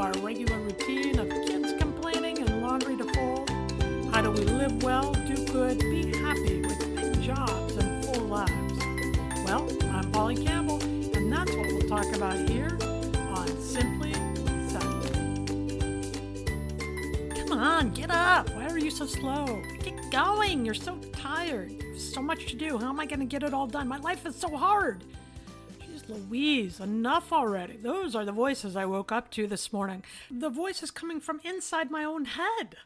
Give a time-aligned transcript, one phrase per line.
[0.00, 3.50] Our regular routine of kids complaining and laundry to fold?
[4.10, 8.78] How do we live well, do good, be happy with big jobs and full lives?
[9.44, 12.78] Well, I'm Polly Campbell, and that's what we'll talk about here
[13.36, 14.14] on Simply
[14.70, 15.44] Sunday.
[17.38, 18.48] Come on, get up.
[18.54, 19.62] Why are you so slow?
[19.82, 20.64] Get going.
[20.64, 21.76] You're so tired.
[21.98, 22.78] So much to do.
[22.78, 23.86] How am I going to get it all done?
[23.86, 25.04] My life is so hard.
[26.10, 27.76] Louise, enough already.
[27.76, 30.02] Those are the voices I woke up to this morning.
[30.30, 32.76] The voices coming from inside my own head.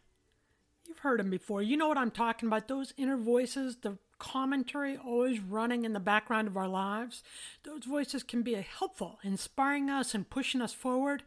[0.86, 1.62] You've heard them before.
[1.62, 2.68] You know what I'm talking about.
[2.68, 7.22] Those inner voices, the commentary always running in the background of our lives.
[7.62, 11.22] Those voices can be helpful, inspiring us and pushing us forward,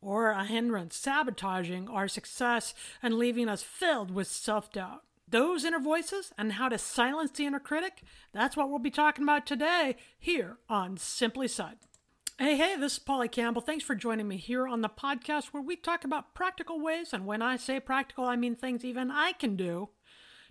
[0.00, 5.02] or a hindrance, sabotaging our success and leaving us filled with self doubt.
[5.34, 9.24] Those inner voices and how to silence the inner critic, that's what we'll be talking
[9.24, 11.78] about today here on Simply Said.
[12.38, 13.60] Hey, hey, this is Polly Campbell.
[13.60, 17.12] Thanks for joining me here on the podcast where we talk about practical ways.
[17.12, 19.88] And when I say practical, I mean things even I can do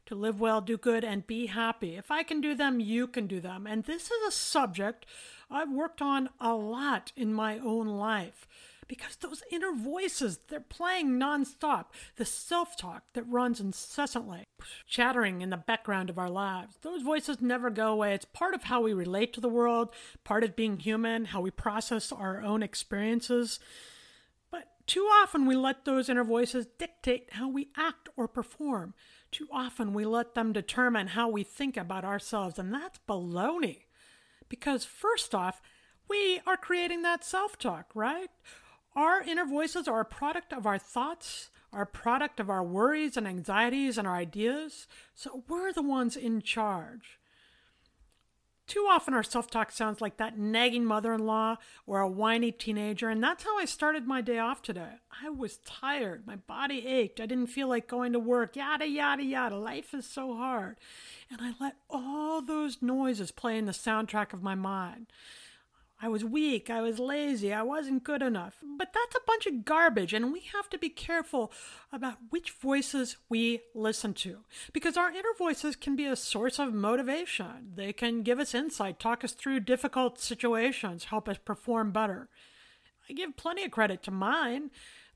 [0.06, 1.96] to live well, do good, and be happy.
[1.96, 3.66] If I can do them, you can do them.
[3.66, 5.06] And this is a subject
[5.50, 8.50] I've worked on a lot in my own life
[8.88, 11.86] because those inner voices, they're playing nonstop.
[12.16, 14.44] The self talk that runs incessantly,
[14.88, 16.78] chattering in the background of our lives.
[16.82, 18.14] Those voices never go away.
[18.14, 19.90] It's part of how we relate to the world,
[20.24, 23.60] part of being human, how we process our own experiences.
[24.52, 28.94] But too often we let those inner voices dictate how we act or perform.
[29.32, 33.84] Too often we let them determine how we think about ourselves, and that's baloney.
[34.50, 35.60] Because, first off,
[36.08, 38.30] we are creating that self talk, right?
[38.96, 43.18] Our inner voices are a product of our thoughts, are a product of our worries
[43.18, 44.88] and anxieties and our ideas.
[45.16, 47.20] So we're the ones in charge.
[48.66, 52.52] Too often, our self talk sounds like that nagging mother in law or a whiny
[52.52, 55.00] teenager, and that's how I started my day off today.
[55.22, 59.24] I was tired, my body ached, I didn't feel like going to work, yada, yada,
[59.24, 59.58] yada.
[59.58, 60.78] Life is so hard.
[61.30, 65.08] And I let all those noises play in the soundtrack of my mind.
[66.04, 68.58] I was weak, I was lazy, I wasn't good enough.
[68.62, 71.50] But that's a bunch of garbage, and we have to be careful
[71.94, 74.40] about which voices we listen to.
[74.74, 77.72] Because our inner voices can be a source of motivation.
[77.76, 82.28] They can give us insight, talk us through difficult situations, help us perform better.
[83.10, 84.72] I give plenty of credit to mine.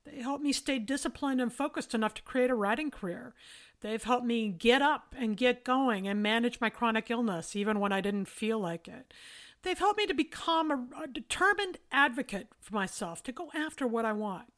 [0.05, 3.33] They help me stay disciplined and focused enough to create a writing career.
[3.81, 7.91] They've helped me get up and get going and manage my chronic illness, even when
[7.91, 9.13] I didn't feel like it.
[9.63, 14.06] They've helped me to become a, a, determined advocate for myself, to go after what
[14.06, 14.53] I want.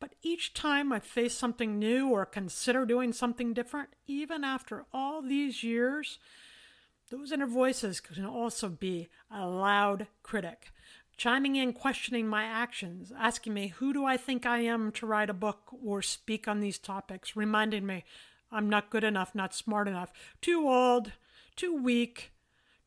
[0.00, 5.20] But each time I face something new or consider doing something different, even after all
[5.20, 6.18] these years,
[7.10, 10.72] those inner voices can also be a loud critic,
[11.16, 15.28] chiming in, questioning my actions, asking me, Who do I think I am to write
[15.28, 17.36] a book or speak on these topics?
[17.36, 18.04] reminding me
[18.50, 21.12] I'm not good enough, not smart enough, too old,
[21.56, 22.32] too weak,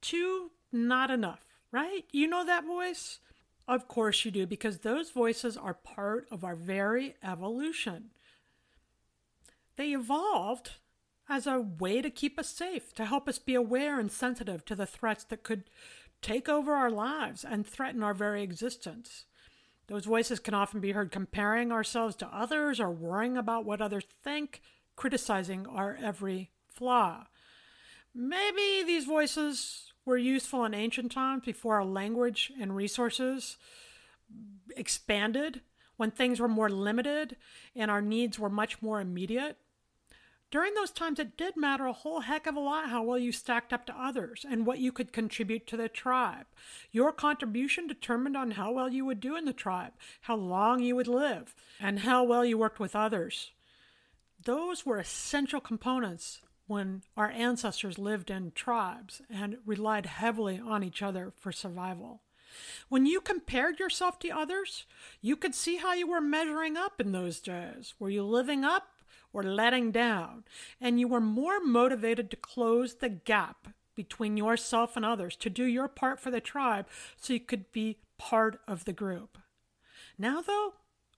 [0.02, 2.06] too not enough right?
[2.12, 3.20] You know that voice?
[3.68, 8.12] Of course you do, because those voices are part of our very evolution.
[9.76, 10.74] They evolved
[11.28, 14.76] as a way to keep us safe, to help us be aware and sensitive to
[14.76, 15.64] the threats that could
[16.22, 19.26] take over our lives and threaten our very existence.
[19.88, 24.06] Those voices can often be heard comparing ourselves to others or worrying about what others
[24.24, 24.62] think,
[24.96, 27.26] criticizing our every flaw.
[28.14, 33.58] Maybe these voices were useful in ancient times before our language and resources.
[34.76, 35.62] expanded,
[35.98, 37.38] when things were more limited
[37.76, 39.58] and our needs were much more immediate.
[40.52, 43.32] During those times, it did matter a whole heck of a lot how well you
[43.32, 46.46] stacked up to others and what you could contribute to the tribe.
[46.92, 50.96] Your contribution determined on how well you would do in the tribe, how long you
[50.96, 53.52] would live, and how well you worked with others.
[54.44, 56.42] Those were essential components
[56.74, 62.22] when our ancestors lived in tribes and relied heavily on each other for survival.
[62.90, 64.86] When you compared yourself to others,
[65.22, 67.94] you could see how you were measuring up in those days.
[68.00, 68.88] Were you living up
[69.32, 70.46] or letting down,
[70.82, 75.66] and you were more motivated to close the gap between yourself and others, to do
[75.66, 76.88] your part for the tribe
[77.18, 79.38] so you could be part of the group.
[80.18, 80.74] Now, though,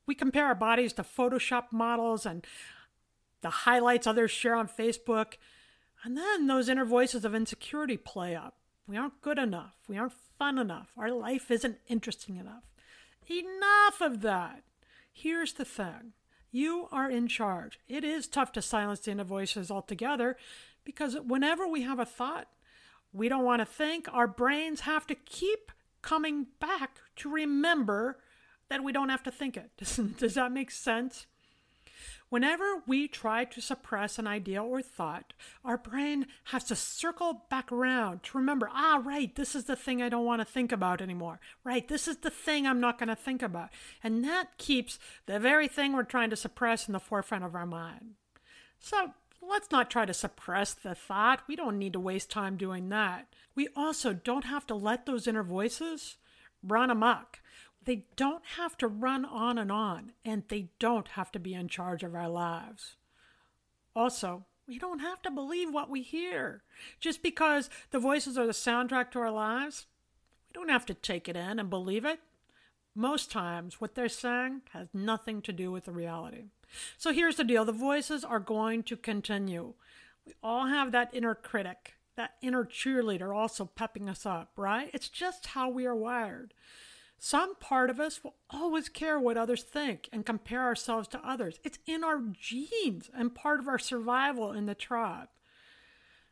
[0.06, 2.46] we compare our bodies to Photoshop models and
[3.46, 5.34] the highlights others share on Facebook,
[6.04, 8.56] and then those inner voices of insecurity play up.
[8.88, 9.76] We aren't good enough.
[9.88, 10.92] We aren't fun enough.
[10.98, 12.64] Our life isn't interesting enough.
[13.30, 14.64] Enough of that.
[15.14, 16.14] Here's the thing
[16.52, 17.78] you are in charge.
[17.88, 20.38] It is tough to silence the inner voices altogether
[20.84, 22.48] because whenever we have a thought
[23.14, 25.72] we don't want to think, our brains have to keep
[26.02, 28.18] coming back to remember
[28.70, 29.70] that we don't have to think it.
[29.78, 31.28] Does, does that make sense?
[32.36, 35.32] Whenever we try to suppress an idea or thought,
[35.64, 40.02] our brain has to circle back around to remember, ah, right, this is the thing
[40.02, 41.40] I don't want to think about anymore.
[41.64, 43.70] Right, this is the thing I'm not going to think about.
[44.04, 47.66] And that keeps the very thing we're trying to suppress in the forefront of our
[47.66, 48.16] mind.
[48.82, 49.12] So
[49.42, 51.40] let's not try to suppress the thought.
[51.48, 53.34] We don't need to waste time doing that.
[53.56, 56.18] We also don't have to let those inner voices
[56.62, 57.40] run amok.
[57.86, 61.68] They don't have to run on and on, and they don't have to be in
[61.68, 62.96] charge of our lives.
[63.96, 66.64] Also, we don't have to believe what we hear.
[67.00, 69.86] Just because the voices are the soundtrack to our lives,
[70.50, 72.20] we don't have to take it in and believe it.
[72.96, 76.46] Most times, what they're saying has nothing to do with the reality.
[76.98, 79.74] So here's the deal the voices are going to continue.
[80.26, 84.90] We all have that inner critic, that inner cheerleader also pepping us up, right?
[84.94, 86.54] It's just how we are wired.
[87.18, 91.60] Some part of us will always care what others think and compare ourselves to others.
[91.64, 95.30] It's in our genes and part of our survival in the tribe.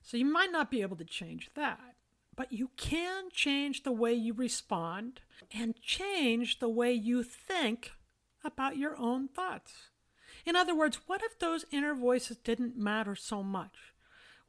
[0.01, 1.95] So you might not be able to change that,
[2.35, 5.21] but you can change the way you respond
[5.53, 7.91] and change the way you think
[8.43, 9.89] about your own thoughts.
[10.45, 13.92] In other words, what if those inner voices didn't matter so much?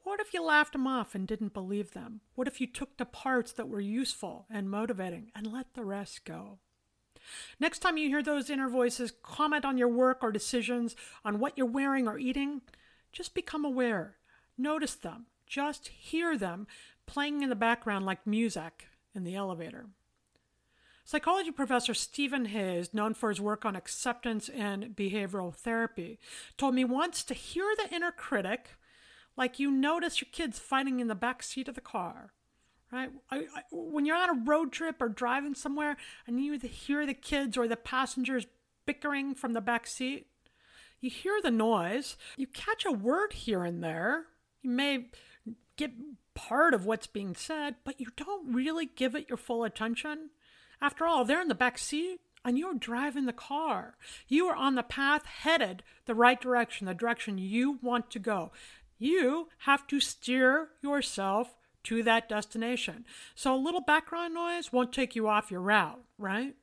[0.04, 2.20] What if you laughed them off and didn't believe them?
[2.34, 6.26] What if you took the parts that were useful and motivating and let the rest
[6.26, 6.58] go?
[7.58, 11.56] Next time you hear those inner voices comment on your work or decisions, on what
[11.56, 12.60] you're wearing or eating,
[13.12, 14.16] just become aware.
[14.58, 15.26] Notice them.
[15.46, 16.66] Just hear them
[17.06, 19.86] playing in the background like music in the elevator.
[21.06, 26.18] Psychology professor Stephen Hayes, known for his work on acceptance and behavioral therapy,
[26.58, 28.76] told me once to hear the inner critic
[29.36, 32.32] like you notice your kids fighting in the back seat of the car,
[32.92, 33.10] right?
[33.30, 35.96] I, I, when you're on a road trip or driving somewhere
[36.26, 38.46] and you hear the kids or the passengers
[38.86, 40.26] bickering from the back seat,
[41.00, 44.26] you hear the noise, you catch a word here and there,
[44.62, 45.06] you may
[45.76, 45.92] get
[46.34, 50.30] part of what's being said, but you don't really give it your full attention.
[50.80, 53.96] After all, they're in the back seat and you're driving the car.
[54.28, 58.52] You are on the path headed the right direction, the direction you want to go.
[58.98, 63.04] You have to steer yourself to that destination.
[63.34, 66.54] So a little background noise won't take you off your route, right?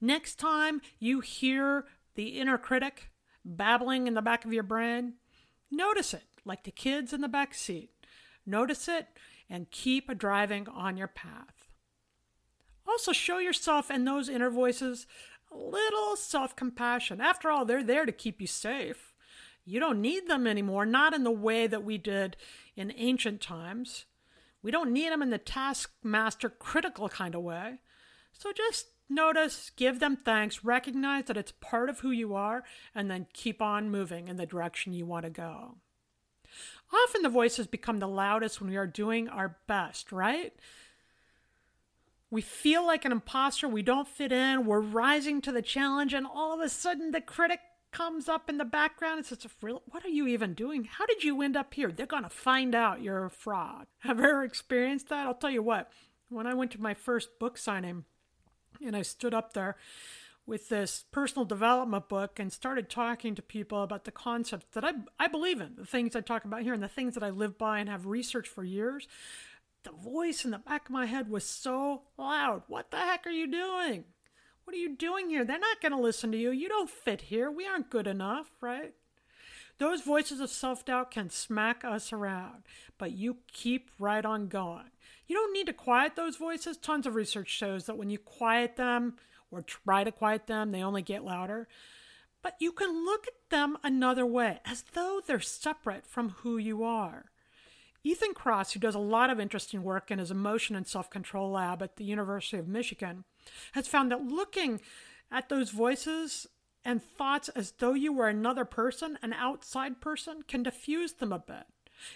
[0.00, 3.10] Next time you hear the inner critic
[3.44, 5.14] babbling in the back of your brain,
[5.70, 7.90] notice it like the kids in the back seat.
[8.46, 9.08] Notice it
[9.48, 11.68] and keep driving on your path.
[12.88, 15.06] Also, show yourself and those inner voices
[15.52, 17.20] a little self compassion.
[17.20, 19.09] After all, they're there to keep you safe.
[19.64, 22.36] You don't need them anymore, not in the way that we did
[22.76, 24.06] in ancient times.
[24.62, 27.80] We don't need them in the taskmaster critical kind of way.
[28.32, 32.62] So just notice, give them thanks, recognize that it's part of who you are,
[32.94, 35.76] and then keep on moving in the direction you want to go.
[36.92, 40.52] Often the voices become the loudest when we are doing our best, right?
[42.30, 46.26] We feel like an imposter, we don't fit in, we're rising to the challenge, and
[46.26, 47.60] all of a sudden the critic
[47.92, 50.84] comes up in the background and says, What are you even doing?
[50.84, 51.90] How did you end up here?
[51.90, 53.86] They're going to find out you're a fraud.
[54.00, 55.26] Have you ever experienced that?
[55.26, 55.90] I'll tell you what,
[56.28, 58.04] when I went to my first book signing
[58.84, 59.76] and I stood up there
[60.46, 64.92] with this personal development book and started talking to people about the concepts that I,
[65.18, 67.56] I believe in, the things I talk about here, and the things that I live
[67.58, 69.06] by and have researched for years.
[69.84, 72.62] The voice in the back of my head was so loud.
[72.66, 74.04] What the heck are you doing?
[74.70, 75.44] What are you doing here?
[75.44, 76.52] They're not going to listen to you.
[76.52, 77.50] You don't fit here.
[77.50, 78.94] We aren't good enough, right?
[79.78, 82.62] Those voices of self doubt can smack us around,
[82.96, 84.92] but you keep right on going.
[85.26, 86.76] You don't need to quiet those voices.
[86.76, 89.16] Tons of research shows that when you quiet them
[89.50, 91.66] or try to quiet them, they only get louder.
[92.40, 96.84] But you can look at them another way, as though they're separate from who you
[96.84, 97.32] are.
[98.04, 101.50] Ethan Cross, who does a lot of interesting work in his emotion and self control
[101.50, 103.24] lab at the University of Michigan,
[103.72, 104.80] has found that looking
[105.30, 106.46] at those voices
[106.84, 111.38] and thoughts as though you were another person, an outside person, can diffuse them a
[111.38, 111.64] bit.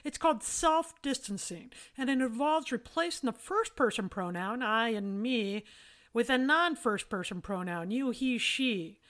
[0.03, 5.65] It's called self distancing, and it involves replacing the first person pronoun, I and me,
[6.13, 9.01] with a non first person pronoun, you, he, she,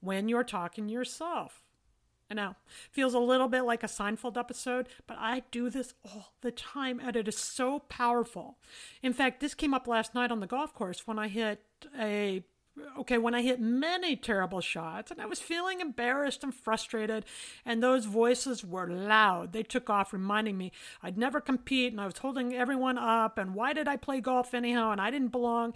[0.00, 1.61] when you're talking yourself.
[2.32, 2.56] I know,
[2.90, 6.98] feels a little bit like a Seinfeld episode, but I do this all the time,
[6.98, 8.56] and it is so powerful.
[9.02, 11.62] In fact, this came up last night on the golf course when I hit
[12.00, 12.42] a
[13.00, 17.26] okay, when I hit many terrible shots and I was feeling embarrassed and frustrated,
[17.66, 19.52] and those voices were loud.
[19.52, 20.72] They took off, reminding me
[21.02, 24.54] I'd never compete and I was holding everyone up, and why did I play golf
[24.54, 25.74] anyhow, and I didn't belong.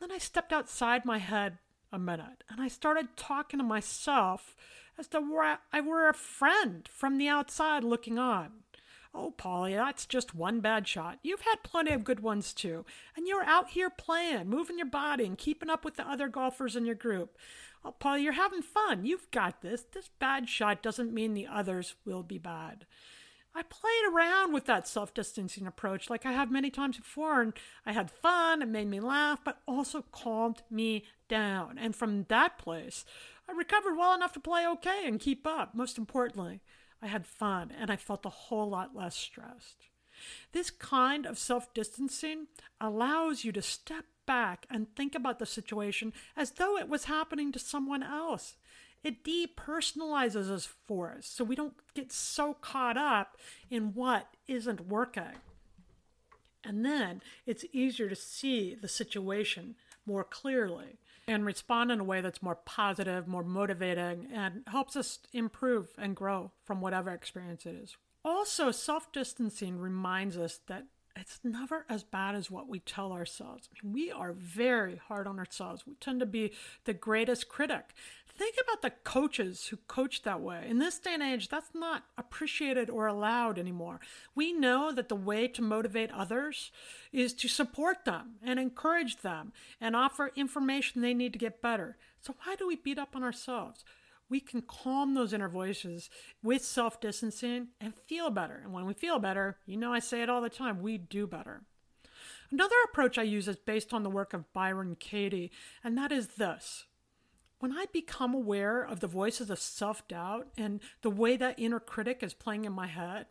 [0.00, 1.58] And then I stepped outside my head
[1.92, 4.54] a minute and I started talking to myself
[4.98, 8.64] as though I were a friend from the outside looking on.
[9.14, 11.18] Oh, Polly, that's just one bad shot.
[11.22, 12.84] You've had plenty of good ones too.
[13.16, 16.76] And you're out here playing, moving your body, and keeping up with the other golfers
[16.76, 17.38] in your group.
[17.84, 19.06] Oh, Polly, you're having fun.
[19.06, 19.82] You've got this.
[19.82, 22.86] This bad shot doesn't mean the others will be bad.
[23.58, 27.52] I played around with that self distancing approach like I have many times before, and
[27.84, 31.76] I had fun, it made me laugh, but also calmed me down.
[31.76, 33.04] And from that place,
[33.48, 35.74] I recovered well enough to play okay and keep up.
[35.74, 36.60] Most importantly,
[37.02, 39.88] I had fun and I felt a whole lot less stressed.
[40.52, 42.46] This kind of self distancing
[42.80, 47.50] allows you to step back and think about the situation as though it was happening
[47.50, 48.54] to someone else.
[49.04, 53.36] It depersonalizes us for us so we don't get so caught up
[53.70, 55.36] in what isn't working.
[56.64, 62.20] And then it's easier to see the situation more clearly and respond in a way
[62.20, 67.74] that's more positive, more motivating, and helps us improve and grow from whatever experience it
[67.74, 67.96] is.
[68.24, 73.68] Also, self distancing reminds us that it's never as bad as what we tell ourselves.
[73.70, 75.86] I mean, we are very hard on ourselves.
[75.86, 76.52] We tend to be
[76.84, 77.94] the greatest critic
[78.38, 80.64] think about the coaches who coach that way.
[80.68, 84.00] In this day and age, that's not appreciated or allowed anymore.
[84.34, 86.70] We know that the way to motivate others
[87.12, 91.96] is to support them and encourage them and offer information they need to get better.
[92.20, 93.84] So, why do we beat up on ourselves?
[94.30, 96.08] We can calm those inner voices
[96.42, 98.60] with self distancing and feel better.
[98.62, 101.26] And when we feel better, you know, I say it all the time, we do
[101.26, 101.62] better.
[102.50, 105.50] Another approach I use is based on the work of Byron Katie,
[105.84, 106.84] and that is this
[107.60, 111.80] when I become aware of the voices of self doubt and the way that inner
[111.80, 113.26] critic is playing in my head,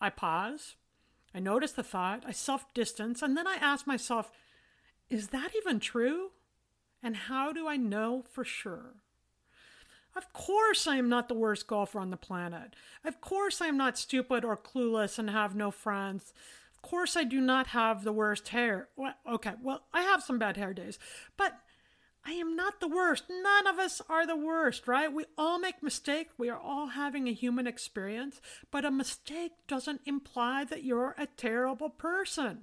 [0.00, 0.76] I pause,
[1.34, 4.30] I notice the thought, I self distance, and then I ask myself,
[5.10, 6.30] is that even true?
[7.02, 8.94] And how do I know for sure?
[10.16, 12.74] Of course, I am not the worst golfer on the planet.
[13.04, 16.32] Of course, I am not stupid or clueless and have no friends.
[16.74, 18.88] Of course, I do not have the worst hair.
[18.96, 20.98] Well, okay, well, I have some bad hair days,
[21.36, 21.52] but
[22.28, 23.24] I am not the worst.
[23.30, 25.12] None of us are the worst, right?
[25.12, 26.32] We all make mistakes.
[26.36, 28.40] We are all having a human experience,
[28.72, 32.62] but a mistake doesn't imply that you're a terrible person.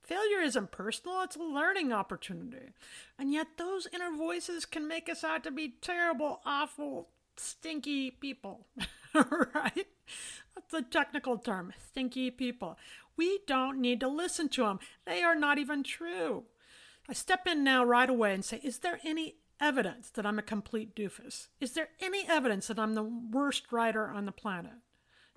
[0.00, 2.72] Failure isn't personal, it's a learning opportunity.
[3.18, 8.68] And yet, those inner voices can make us out to be terrible, awful, stinky people,
[9.14, 9.86] right?
[10.54, 12.78] That's a technical term stinky people.
[13.18, 16.44] We don't need to listen to them, they are not even true.
[17.08, 20.42] I step in now right away and say, Is there any evidence that I'm a
[20.42, 21.48] complete doofus?
[21.60, 24.72] Is there any evidence that I'm the worst writer on the planet?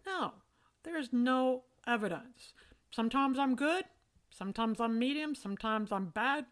[0.05, 0.33] No,
[0.83, 2.53] there is no evidence.
[2.91, 3.85] Sometimes I'm good,
[4.29, 6.45] sometimes I'm medium, sometimes I'm bad,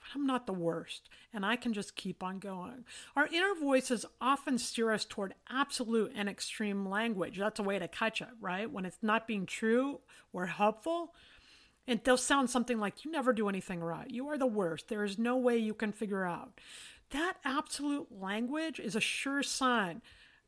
[0.00, 2.84] but I'm not the worst, and I can just keep on going.
[3.14, 7.38] Our inner voices often steer us toward absolute and extreme language.
[7.38, 8.70] That's a way to catch it, right?
[8.70, 10.00] When it's not being true
[10.32, 11.14] or helpful,
[11.86, 14.10] and they'll sound something like, You never do anything right.
[14.10, 14.88] You are the worst.
[14.88, 16.60] There is no way you can figure out.
[17.10, 20.02] That absolute language is a sure sign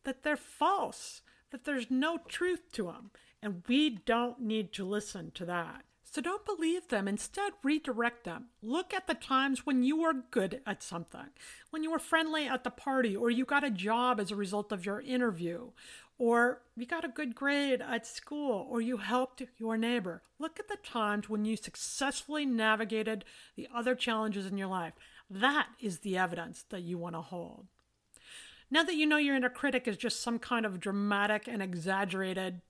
[0.05, 3.11] that they're false, that there's no truth to them.
[3.43, 5.85] And we don't need to listen to that.
[6.16, 7.08] So don't believe them.
[7.08, 8.46] Instead, redirect them.
[8.62, 11.28] Look at the times when you were good at something,
[11.68, 14.73] when you were friendly at the party, or you got a job as a result
[14.73, 15.73] of your interview,
[16.18, 20.23] or you got a good grade at school, or you helped your neighbor.
[20.38, 24.94] Look at the times when you successfully navigated the other challenges in your life.
[25.28, 27.66] That is the evidence that you want to hold.
[28.70, 32.62] Now that you know your inner critic is just some kind of dramatic and exaggerated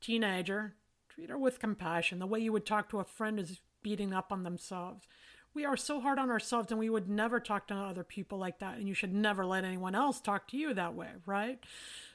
[0.00, 0.76] teenager,
[1.20, 4.32] treat her with compassion, the way you would talk to a friend who's beating up
[4.32, 5.06] on themselves.
[5.52, 8.60] We are so hard on ourselves, and we would never talk to other people like
[8.60, 11.58] that, and you should never let anyone else talk to you that way, right?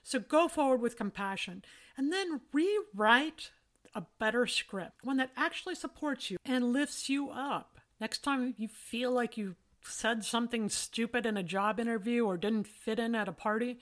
[0.03, 1.63] So go forward with compassion
[1.97, 3.51] and then rewrite
[3.93, 7.79] a better script, one that actually supports you and lifts you up.
[7.99, 12.67] Next time you feel like you said something stupid in a job interview or didn't
[12.67, 13.77] fit in at a party,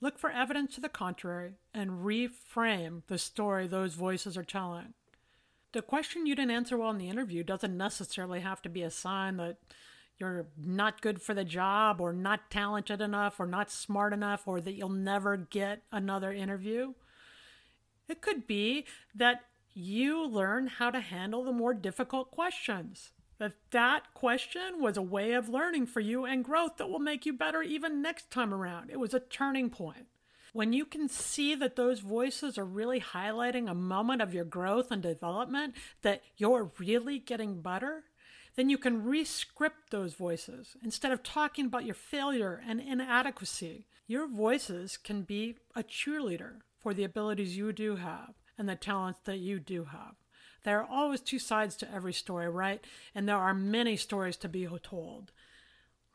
[0.00, 4.94] look for evidence to the contrary and reframe the story those voices are telling.
[5.72, 8.90] The question you didn't answer well in the interview doesn't necessarily have to be a
[8.90, 9.56] sign that
[10.18, 14.60] you're not good for the job or not talented enough or not smart enough or
[14.60, 16.94] that you'll never get another interview.
[18.08, 18.84] It could be
[19.14, 23.10] that you learn how to handle the more difficult questions.
[23.38, 27.26] That that question was a way of learning for you and growth that will make
[27.26, 28.90] you better even next time around.
[28.90, 30.06] It was a turning point.
[30.52, 34.92] When you can see that those voices are really highlighting a moment of your growth
[34.92, 38.04] and development, that you're really getting better,
[38.54, 40.76] then you can rescript those voices.
[40.84, 46.94] Instead of talking about your failure and inadequacy, your voices can be a cheerleader for
[46.94, 50.14] the abilities you do have and the talents that you do have.
[50.64, 52.82] There are always two sides to every story, right?
[53.14, 55.30] And there are many stories to be told.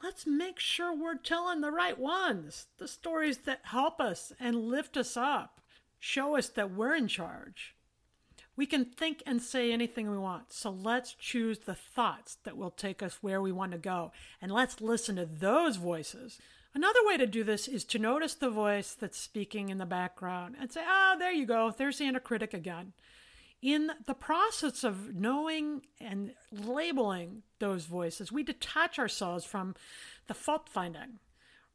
[0.02, 4.98] Let's make sure we're telling the right ones, the stories that help us and lift
[4.98, 5.62] us up,
[6.00, 7.76] show us that we're in charge.
[8.56, 12.72] We can think and say anything we want, so let's choose the thoughts that will
[12.72, 16.40] take us where we want to go, and let's listen to those voices.
[16.74, 20.56] Another way to do this is to notice the voice that's speaking in the background
[20.60, 22.94] and say, ah, oh, there you go, there's the inner critic again
[23.62, 29.76] in the process of knowing and labeling those voices, we detach ourselves from
[30.28, 31.20] the fault finding,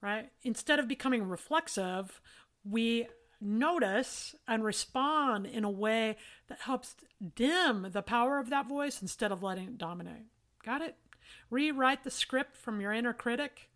[0.00, 0.30] right?
[0.42, 2.20] Instead of becoming reflexive,
[2.64, 3.06] we
[3.40, 6.16] notice and respond in a way
[6.48, 6.96] that helps
[7.35, 10.26] dim the power of that voice instead of letting it dominate.
[10.64, 10.96] Got it?
[11.50, 13.68] Rewrite the script from your inner critic.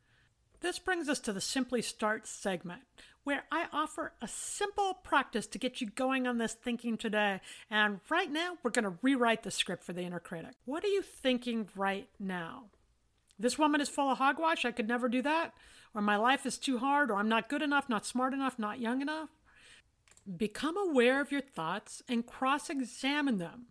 [0.61, 2.83] This brings us to the Simply Start segment,
[3.29, 7.43] where I offer a simple practice to get you going on this thinking today.
[7.71, 10.53] And right now, we're going to rewrite the script for the inner critic.
[10.65, 12.71] What are you thinking right now?
[13.39, 14.65] This woman is full of hogwash.
[14.65, 15.53] I could never do that.
[15.95, 17.11] Or my life is too hard.
[17.11, 19.29] Or I'm not good enough, not smart enough, not young enough.
[20.35, 23.67] Become aware of your thoughts and cross examine them.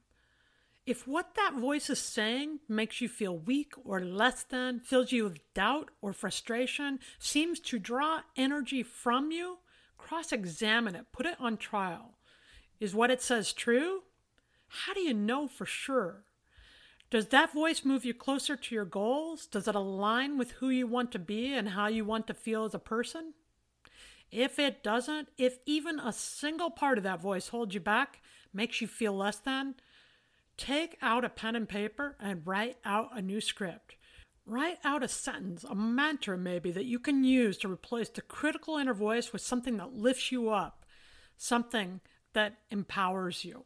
[0.87, 5.25] If what that voice is saying makes you feel weak or less than, fills you
[5.25, 9.57] with doubt or frustration, seems to draw energy from you,
[9.97, 12.13] cross examine it, put it on trial.
[12.79, 14.03] Is what it says true?
[14.69, 16.23] How do you know for sure?
[17.09, 19.45] Does that voice move you closer to your goals?
[19.45, 22.63] Does it align with who you want to be and how you want to feel
[22.63, 23.33] as a person?
[24.31, 28.21] If it doesn't, if even a single part of that voice holds you back,
[28.53, 29.75] makes you feel less than,
[30.57, 33.95] Take out a pen and paper and write out a new script.
[34.45, 38.77] Write out a sentence, a mantra maybe, that you can use to replace the critical
[38.77, 40.85] inner voice with something that lifts you up,
[41.37, 41.99] something
[42.33, 43.65] that empowers you.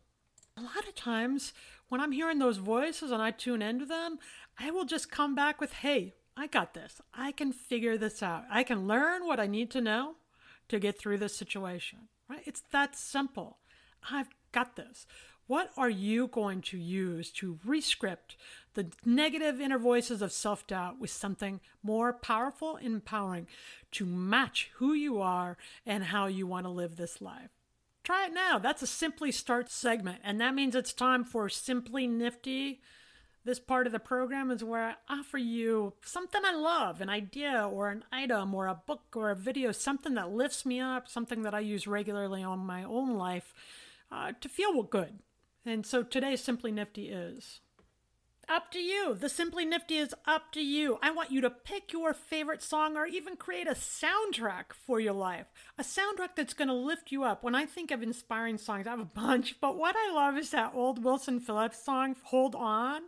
[0.57, 1.53] A lot of times,
[1.87, 4.17] when I'm hearing those voices and I tune into them,
[4.59, 7.01] I will just come back with, hey, I got this.
[7.13, 8.45] I can figure this out.
[8.49, 10.15] I can learn what I need to know
[10.69, 12.07] to get through this situation.
[12.29, 12.41] Right?
[12.45, 13.57] It's that simple.
[14.09, 15.05] I've got this.
[15.51, 18.37] What are you going to use to rescript
[18.73, 23.47] the negative inner voices of self doubt with something more powerful and empowering
[23.91, 27.49] to match who you are and how you want to live this life?
[28.01, 28.59] Try it now.
[28.59, 32.79] That's a Simply Start segment, and that means it's time for Simply Nifty.
[33.43, 37.69] This part of the program is where I offer you something I love, an idea
[37.69, 41.41] or an item or a book or a video, something that lifts me up, something
[41.41, 43.53] that I use regularly on my own life
[44.09, 45.19] uh, to feel good
[45.65, 47.61] and so today's Simply Nifty is
[48.49, 49.15] up to you.
[49.15, 50.97] The Simply Nifty is up to you.
[51.01, 55.13] I want you to pick your favorite song or even create a soundtrack for your
[55.13, 55.47] life.
[55.77, 57.43] A soundtrack that's going to lift you up.
[57.43, 60.51] When I think of inspiring songs, I have a bunch, but what I love is
[60.51, 63.01] that old Wilson Phillips song, Hold On.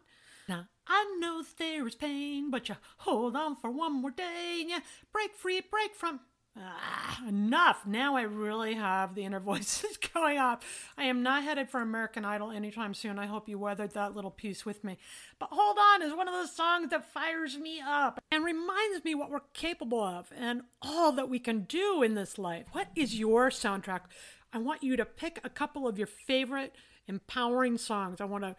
[0.47, 4.69] Now, I know there is pain, but you hold on for one more day and
[4.69, 4.77] you
[5.11, 6.19] break free, break from
[6.55, 7.83] Ah, enough.
[7.85, 10.63] Now I really have the inner voices going up.
[10.97, 13.17] I am not headed for American Idol anytime soon.
[13.17, 14.97] I hope you weathered that little piece with me.
[15.39, 19.15] But Hold On is one of those songs that fires me up and reminds me
[19.15, 22.67] what we're capable of and all that we can do in this life.
[22.71, 24.01] What is your soundtrack?
[24.53, 26.75] I want you to pick a couple of your favorite
[27.07, 28.21] empowering songs.
[28.21, 28.55] I want to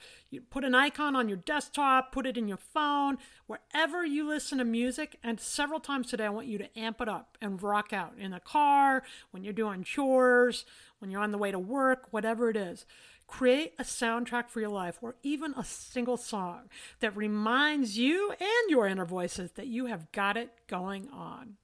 [0.50, 4.64] put an icon on your desktop, put it in your phone, wherever you listen to
[4.64, 5.18] music.
[5.22, 8.33] And several times today, I want you to amp it up and rock out in
[8.33, 10.66] the car, when you're doing chores,
[10.98, 12.85] when you're on the way to work, whatever it is.
[13.26, 16.68] Create a soundtrack for your life or even a single song
[17.00, 21.54] that reminds you and your inner voices that you have got it going on.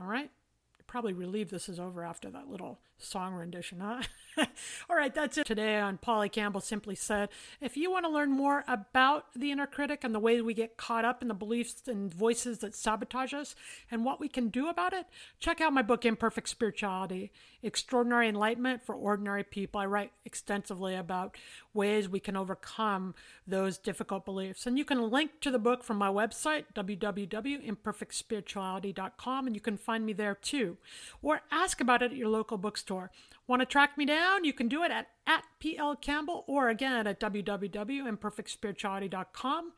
[0.00, 0.30] All right?
[0.76, 4.02] You're probably relieved this is over after that little song rendition, huh?
[4.90, 7.28] All right, that's it today on Polly Campbell Simply Said.
[7.60, 10.76] If you want to learn more about the inner critic and the way we get
[10.76, 13.54] caught up in the beliefs and voices that sabotage us
[13.90, 15.06] and what we can do about it,
[15.38, 17.30] check out my book, Imperfect Spirituality
[17.62, 19.80] Extraordinary Enlightenment for Ordinary People.
[19.80, 21.36] I write extensively about
[21.72, 23.14] ways we can overcome
[23.46, 24.66] those difficult beliefs.
[24.66, 30.04] And you can link to the book from my website, www.imperfectspirituality.com, and you can find
[30.04, 30.76] me there too.
[31.22, 32.83] Or ask about it at your local bookstore.
[33.46, 34.44] Want to track me down?
[34.44, 39.72] You can do it at, at PL Campbell or again at www.imperfectspirituality.com.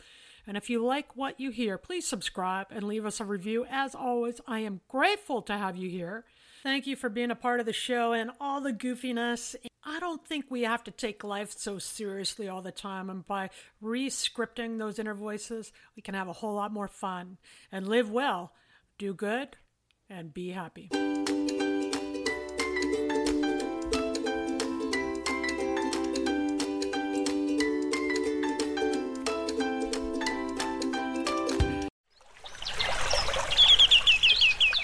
[0.47, 3.67] And if you like what you hear, please subscribe and leave us a review.
[3.69, 6.25] As always, I am grateful to have you here.
[6.63, 9.57] Thank you for being a part of the show and all the goofiness.
[9.85, 13.09] I don't think we have to take life so seriously all the time.
[13.09, 17.39] And by re scripting those inner voices, we can have a whole lot more fun
[17.71, 18.53] and live well,
[18.99, 19.57] do good,
[20.11, 20.91] and be happy.